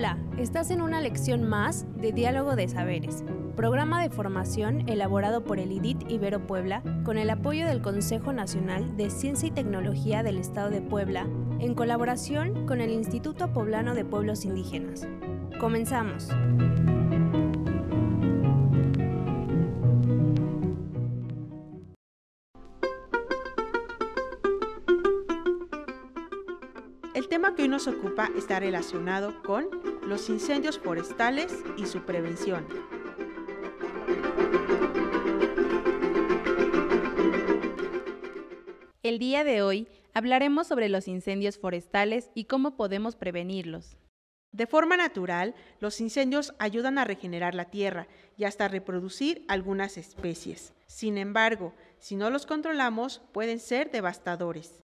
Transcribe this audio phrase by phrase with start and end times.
[0.00, 3.22] Hola, estás en una lección más de Diálogo de Saberes,
[3.54, 8.96] programa de formación elaborado por el IDIT Ibero Puebla con el apoyo del Consejo Nacional
[8.96, 14.06] de Ciencia y Tecnología del Estado de Puebla en colaboración con el Instituto Poblano de
[14.06, 15.06] Pueblos Indígenas.
[15.60, 16.30] Comenzamos.
[27.12, 32.66] El tema que hoy nos ocupa está relacionado con los incendios forestales y su prevención.
[39.02, 43.96] El día de hoy hablaremos sobre los incendios forestales y cómo podemos prevenirlos.
[44.52, 50.74] De forma natural, los incendios ayudan a regenerar la tierra y hasta reproducir algunas especies.
[50.86, 54.82] Sin embargo, si no los controlamos, pueden ser devastadores.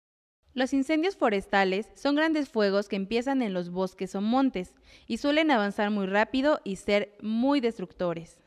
[0.52, 4.74] Los incendios forestales son grandes fuegos que empiezan en los bosques o montes
[5.06, 8.40] y suelen avanzar muy rápido y ser muy destructores.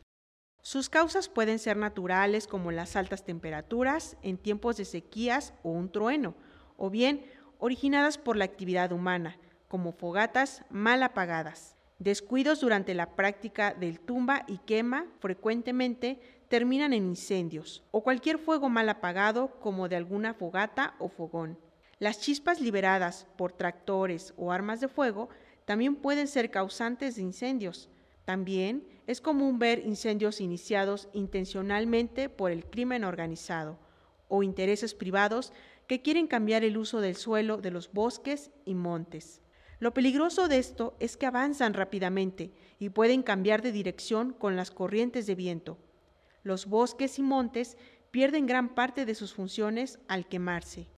[0.62, 5.90] Sus causas pueden ser naturales como las altas temperaturas en tiempos de sequías o un
[5.90, 6.36] trueno,
[6.76, 7.26] o bien
[7.58, 9.38] originadas por la actividad humana,
[9.70, 11.78] como fogatas mal apagadas.
[12.00, 18.68] Descuidos durante la práctica del tumba y quema frecuentemente terminan en incendios, o cualquier fuego
[18.68, 21.58] mal apagado como de alguna fogata o fogón.
[22.04, 25.30] Las chispas liberadas por tractores o armas de fuego
[25.64, 27.90] también pueden ser causantes de incendios.
[28.26, 33.80] También es común ver incendios iniciados intencionalmente por el crimen organizado
[34.28, 35.54] o intereses privados
[35.88, 39.40] que quieren cambiar el uso del suelo de los bosques y montes.
[39.80, 44.72] Lo peligroso de esto es que avanzan rápidamente y pueden cambiar de dirección con las
[44.72, 45.78] corrientes de viento.
[46.44, 47.78] Los bosques y montes
[48.12, 50.93] pierden gran parte de sus funciones al quemarse.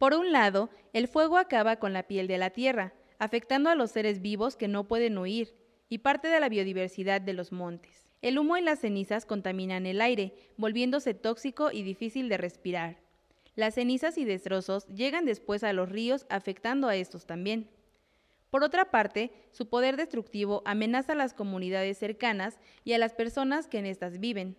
[0.00, 3.90] Por un lado, el fuego acaba con la piel de la tierra, afectando a los
[3.90, 5.54] seres vivos que no pueden huir,
[5.90, 8.10] y parte de la biodiversidad de los montes.
[8.22, 12.96] El humo y las cenizas contaminan el aire, volviéndose tóxico y difícil de respirar.
[13.56, 17.68] Las cenizas y destrozos llegan después a los ríos, afectando a estos también.
[18.48, 23.68] Por otra parte, su poder destructivo amenaza a las comunidades cercanas y a las personas
[23.68, 24.56] que en estas viven.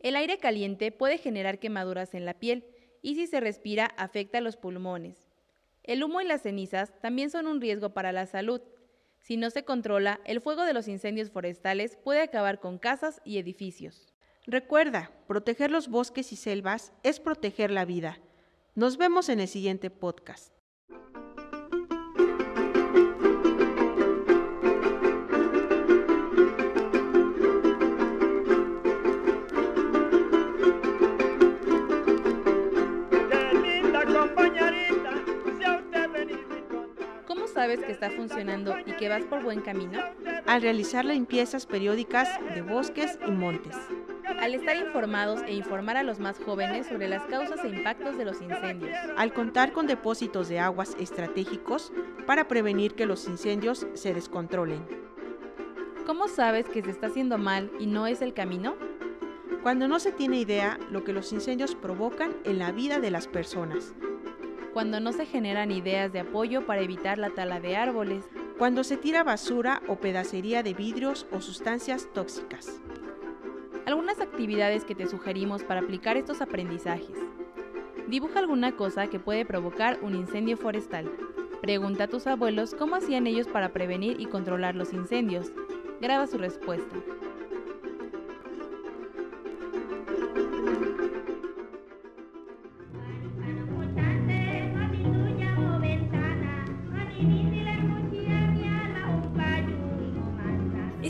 [0.00, 2.66] El aire caliente puede generar quemaduras en la piel,
[3.04, 5.28] y si se respira afecta a los pulmones.
[5.82, 8.62] El humo y las cenizas también son un riesgo para la salud.
[9.20, 13.36] Si no se controla, el fuego de los incendios forestales puede acabar con casas y
[13.36, 14.14] edificios.
[14.46, 18.20] Recuerda, proteger los bosques y selvas es proteger la vida.
[18.74, 20.54] Nos vemos en el siguiente podcast.
[37.64, 39.98] Sabes que está funcionando y que vas por buen camino?
[40.46, 43.74] Al realizar limpiezas periódicas de bosques y montes.
[44.38, 48.26] Al estar informados e informar a los más jóvenes sobre las causas e impactos de
[48.26, 48.94] los incendios.
[49.16, 51.90] Al contar con depósitos de aguas estratégicos
[52.26, 54.86] para prevenir que los incendios se descontrolen.
[56.04, 58.76] ¿Cómo sabes que se está haciendo mal y no es el camino?
[59.62, 63.26] Cuando no se tiene idea lo que los incendios provocan en la vida de las
[63.26, 63.94] personas.
[64.74, 68.28] Cuando no se generan ideas de apoyo para evitar la tala de árboles.
[68.58, 72.80] Cuando se tira basura o pedacería de vidrios o sustancias tóxicas.
[73.86, 77.16] Algunas actividades que te sugerimos para aplicar estos aprendizajes.
[78.08, 81.08] Dibuja alguna cosa que puede provocar un incendio forestal.
[81.62, 85.52] Pregunta a tus abuelos cómo hacían ellos para prevenir y controlar los incendios.
[86.00, 86.96] Graba su respuesta.